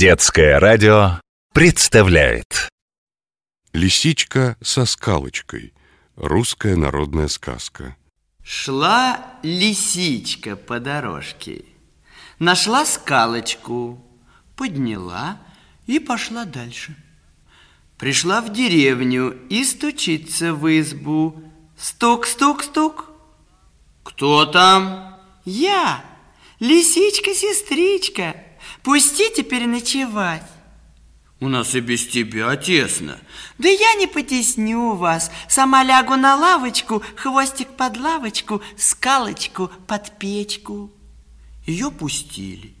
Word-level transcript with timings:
Детское 0.00 0.58
радио 0.58 1.20
представляет 1.52 2.70
Лисичка 3.74 4.56
со 4.62 4.86
скалочкой. 4.86 5.74
Русская 6.16 6.74
народная 6.74 7.28
сказка. 7.28 7.98
Шла 8.42 9.20
лисичка 9.42 10.56
по 10.56 10.80
дорожке, 10.80 11.66
нашла 12.38 12.86
скалочку, 12.86 14.02
подняла 14.56 15.38
и 15.86 15.98
пошла 15.98 16.46
дальше. 16.46 16.96
Пришла 17.98 18.40
в 18.40 18.54
деревню 18.54 19.38
и 19.50 19.62
стучится 19.64 20.54
в 20.54 20.66
избу. 20.80 21.44
Стук, 21.76 22.24
стук, 22.24 22.62
стук. 22.62 23.10
Кто 24.02 24.46
там? 24.46 25.20
Я, 25.44 26.02
лисичка-сестричка. 26.58 28.46
Пустите 28.82 29.42
переночевать. 29.42 30.42
У 31.40 31.48
нас 31.48 31.74
и 31.74 31.80
без 31.80 32.06
тебя 32.06 32.54
тесно. 32.56 33.18
Да 33.56 33.68
я 33.68 33.94
не 33.94 34.06
потесню 34.06 34.94
вас. 34.94 35.30
Сама 35.48 35.82
лягу 35.82 36.16
на 36.16 36.36
лавочку, 36.36 37.02
хвостик 37.16 37.68
под 37.68 37.96
лавочку, 37.96 38.60
скалочку 38.76 39.70
под 39.86 40.18
печку. 40.18 40.90
Ее 41.66 41.90
пустили. 41.90 42.74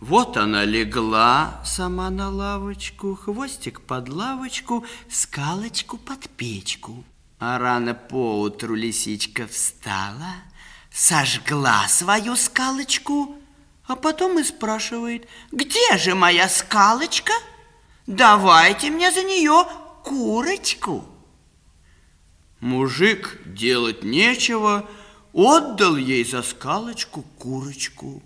Вот 0.00 0.36
она 0.36 0.64
легла 0.64 1.60
сама 1.64 2.10
на 2.10 2.30
лавочку, 2.30 3.16
хвостик 3.16 3.80
под 3.80 4.08
лавочку, 4.08 4.84
скалочку 5.10 5.98
под 5.98 6.28
печку. 6.30 7.04
А 7.40 7.58
рано 7.58 7.94
поутру 7.94 8.74
лисичка 8.74 9.46
встала, 9.46 10.34
сожгла 10.92 11.86
свою 11.88 12.36
скалочку, 12.36 13.39
а 13.90 13.96
потом 13.96 14.38
и 14.38 14.44
спрашивает, 14.44 15.26
где 15.50 15.98
же 15.98 16.14
моя 16.14 16.48
скалочка? 16.48 17.32
Давайте 18.06 18.88
мне 18.88 19.10
за 19.10 19.24
нее 19.24 19.66
курочку. 20.04 21.04
Мужик 22.60 23.40
делать 23.44 24.04
нечего, 24.04 24.88
отдал 25.32 25.96
ей 25.96 26.24
за 26.24 26.42
скалочку 26.42 27.22
курочку. 27.36 28.22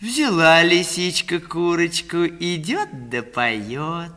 Взяла 0.00 0.62
лисичка 0.62 1.40
курочку, 1.40 2.26
идет 2.26 3.08
да 3.08 3.22
поет. 3.22 4.12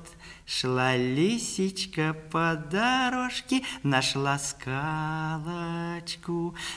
Шла 0.50 0.96
лисичка 0.96 2.16
по 2.32 2.56
дорожке, 2.56 3.64
нашла 3.84 4.40
скалочку, 4.40 5.46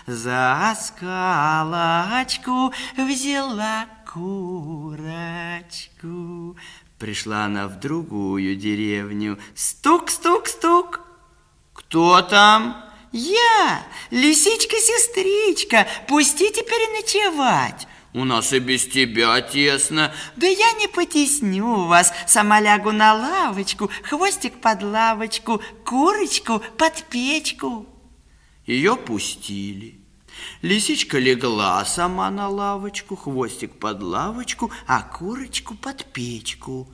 за 0.09 0.77
скалочку 0.77 2.75
взяла 2.97 3.87
курочку. 4.12 5.07
Пришла 6.99 7.45
она 7.45 7.69
в 7.69 7.79
другую 7.79 8.57
деревню. 8.57 9.39
Стук, 9.55 10.11
стук, 10.11 10.49
стук. 10.49 11.03
Кто 11.73 12.23
там? 12.23 12.77
Я, 13.12 13.87
лисичка-сестричка, 14.11 15.87
пустите 16.09 16.65
переночевать. 16.65 17.87
У 18.12 18.25
нас 18.25 18.53
и 18.53 18.58
без 18.58 18.86
тебя 18.86 19.41
тесно. 19.41 20.12
Да 20.36 20.47
я 20.47 20.72
не 20.72 20.89
потесню 20.89 21.86
вас. 21.86 22.12
Сама 22.27 22.61
лягу 22.61 22.91
на 22.91 23.14
лавочку, 23.14 23.89
хвостик 24.03 24.61
под 24.61 24.83
лавочку, 24.83 25.61
курочку 25.84 26.61
под 26.77 27.05
печку. 27.08 27.86
Ее 28.66 28.97
пустили. 28.97 30.00
Лисичка 30.62 31.19
легла 31.19 31.84
сама 31.84 32.31
на 32.31 32.48
лавочку, 32.48 33.14
хвостик 33.14 33.78
под 33.78 34.03
лавочку, 34.03 34.70
а 34.86 35.03
курочку 35.03 35.75
под 35.75 36.05
печку. 36.06 36.88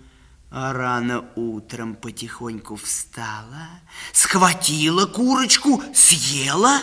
А 0.50 0.72
рано 0.72 1.24
утром 1.34 1.96
потихоньку 1.96 2.76
встала, 2.76 3.68
схватила 4.12 5.06
курочку, 5.06 5.82
съела, 5.94 6.80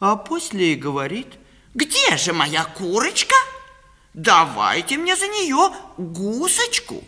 а 0.00 0.16
после 0.16 0.72
и 0.72 0.76
говорит, 0.76 1.38
где 2.08 2.16
же 2.16 2.32
моя 2.32 2.64
курочка? 2.64 3.34
Давайте 4.14 4.96
мне 4.96 5.14
за 5.16 5.26
нее 5.26 5.70
гусочку. 5.98 7.04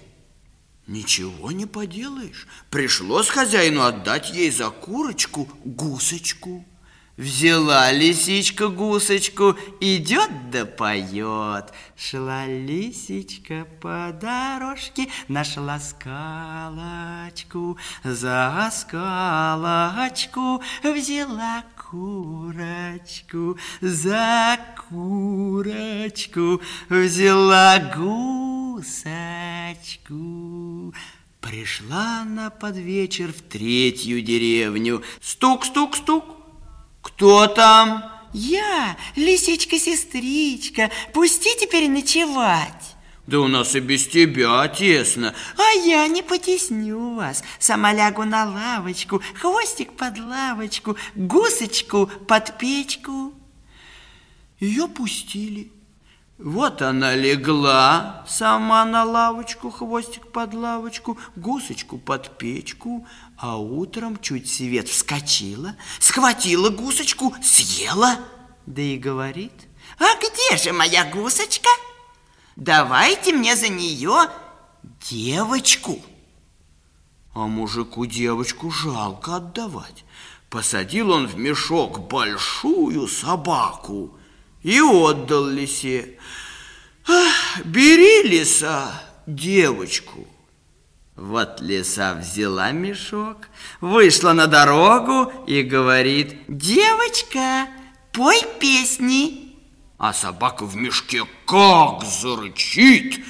Ничего 0.87 1.53
не 1.53 1.67
поделаешь. 1.67 2.47
Пришлось 2.71 3.29
хозяину 3.29 3.83
отдать 3.83 4.31
ей 4.31 4.51
за 4.51 4.71
курочку 4.71 5.49
гусочку. 5.65 6.65
Взяла 7.21 7.93
лисичка 7.93 8.69
гусочку, 8.69 9.55
идет 9.79 10.51
да 10.51 10.65
поет. 10.65 11.71
Шла 11.95 12.47
лисичка 12.47 13.67
по 13.83 14.11
дорожке, 14.19 15.09
нашла 15.29 15.79
скалочку, 15.81 17.77
за 18.03 18.71
скалочку 18.73 20.63
взяла 20.83 21.63
курочку, 21.91 23.59
за 23.83 24.59
курочку 24.89 26.63
взяла 26.89 27.79
гусочку. 27.95 29.05
Пришла 31.43 32.23
она 32.23 32.49
под 32.49 32.77
вечер 32.77 33.31
в 33.31 33.43
третью 33.43 34.23
деревню. 34.23 35.03
Стук, 35.21 35.67
стук, 35.67 35.97
стук. 35.97 36.40
Кто 37.03 37.47
там? 37.47 38.05
Я, 38.33 38.97
лисичка-сестричка. 39.17 40.91
Пусти 41.13 41.51
теперь 41.59 41.89
ночевать. 41.89 42.97
Да 43.27 43.41
у 43.41 43.49
нас 43.49 43.75
и 43.75 43.81
без 43.81 44.07
тебя 44.07 44.67
тесно. 44.69 45.35
А 45.57 45.73
я 45.87 46.07
не 46.09 46.23
потесню 46.23 47.15
вас. 47.15 47.45
Сама 47.59 47.93
лягу 47.93 48.25
на 48.25 48.45
лавочку, 48.45 49.23
хвостик 49.35 49.93
под 49.93 50.19
лавочку, 50.19 50.97
гусочку 51.15 52.07
под 52.27 52.59
печку. 52.59 53.33
Ее 54.59 54.89
пустили. 54.89 55.71
Вот 56.43 56.81
она 56.81 57.15
легла 57.15 58.25
сама 58.27 58.87
на 58.87 59.05
лавочку, 59.05 59.71
хвостик 59.71 60.33
под 60.33 60.55
лавочку, 60.55 61.19
гусочку 61.37 61.99
под 61.99 62.39
печку, 62.39 63.07
а 63.37 63.59
утром 63.59 64.19
чуть 64.19 64.51
свет 64.51 64.89
вскочила, 64.89 65.77
схватила 65.99 66.71
гусочку, 66.71 67.35
съела, 67.43 68.17
да 68.65 68.81
и 68.81 68.97
говорит, 68.97 69.53
а 69.99 70.17
где 70.17 70.57
же 70.57 70.73
моя 70.73 71.05
гусочка? 71.05 71.69
Давайте 72.57 73.35
мне 73.35 73.55
за 73.55 73.69
нее 73.69 74.31
девочку. 75.11 76.01
А 77.35 77.41
мужику 77.41 78.07
девочку 78.07 78.71
жалко 78.71 79.37
отдавать. 79.37 80.07
Посадил 80.49 81.11
он 81.11 81.27
в 81.27 81.37
мешок 81.37 82.09
большую 82.09 83.09
собаку, 83.09 84.17
и 84.63 84.81
отдал 84.81 85.47
лисе. 85.47 86.19
Бери, 87.65 88.29
лиса, 88.29 89.03
девочку. 89.27 90.27
Вот 91.17 91.61
лиса 91.61 92.15
взяла 92.15 92.73
мешок, 92.73 93.49
вышла 93.81 94.33
на 94.33 94.47
дорогу 94.47 95.33
и 95.47 95.63
говорит, 95.63 96.37
девочка, 96.49 97.67
пой 98.13 98.41
песни. 98.59 99.55
А 99.99 100.15
собака 100.15 100.65
в 100.65 100.77
мешке 100.77 101.27
как 101.47 102.05
зарычит. 102.05 103.23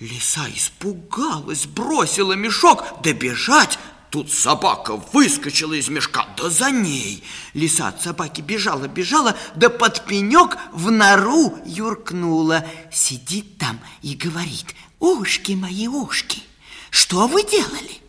Лиса 0.00 0.46
испугалась, 0.52 1.66
бросила 1.66 2.32
мешок, 2.32 3.02
добежать, 3.02 3.78
Тут 4.10 4.32
собака 4.32 4.96
выскочила 5.12 5.74
из 5.74 5.88
мешка, 5.88 6.26
да 6.36 6.50
за 6.50 6.72
ней. 6.72 7.22
Лиса 7.54 7.88
от 7.88 8.02
собаки 8.02 8.40
бежала, 8.40 8.88
бежала, 8.88 9.36
да 9.54 9.70
под 9.70 10.04
пенек 10.04 10.58
в 10.72 10.90
нору 10.90 11.56
юркнула. 11.64 12.66
Сидит 12.92 13.58
там 13.58 13.78
и 14.02 14.16
говорит, 14.16 14.74
ушки 14.98 15.52
мои, 15.52 15.86
ушки, 15.86 16.42
что 16.90 17.28
вы 17.28 17.44
делали? 17.44 18.00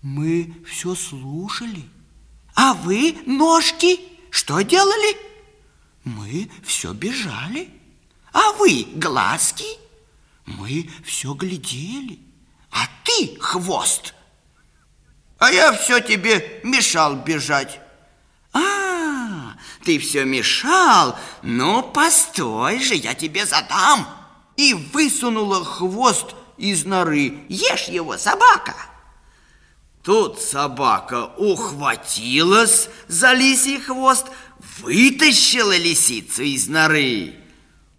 Мы 0.00 0.54
все 0.66 0.94
слушали. 0.94 1.84
А 2.54 2.72
вы, 2.72 3.18
ножки, 3.26 4.00
что 4.30 4.62
делали? 4.62 5.16
Мы 6.04 6.50
все 6.64 6.94
бежали. 6.94 7.68
А 8.32 8.52
вы, 8.52 8.86
глазки? 8.94 9.66
Мы 10.46 10.88
все 11.04 11.34
глядели. 11.34 12.18
А 12.70 12.86
ты, 13.04 13.36
хвост, 13.38 14.14
а 15.40 15.50
я 15.50 15.72
все 15.72 16.00
тебе 16.00 16.60
мешал 16.62 17.16
бежать. 17.16 17.80
А, 18.52 19.54
ты 19.84 19.98
все 19.98 20.24
мешал? 20.24 21.18
Ну, 21.42 21.82
постой 21.82 22.78
же, 22.78 22.94
я 22.94 23.14
тебе 23.14 23.46
задам. 23.46 24.06
И 24.56 24.74
высунула 24.74 25.64
хвост 25.64 26.34
из 26.58 26.84
норы. 26.84 27.44
Ешь 27.48 27.88
его, 27.88 28.18
собака. 28.18 28.76
Тут 30.02 30.40
собака 30.40 31.30
ухватилась 31.38 32.90
за 33.08 33.32
лисий 33.32 33.80
хвост, 33.80 34.26
вытащила 34.78 35.76
лисицу 35.76 36.42
из 36.42 36.68
норы 36.68 37.34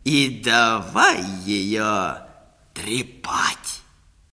и 0.04 0.42
давай 0.44 1.24
ее 1.46 2.18
трепать. 2.74 3.71